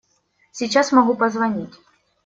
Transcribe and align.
Сейчас 0.51 0.91
могу 0.91 1.13
позвонить. 1.13 1.75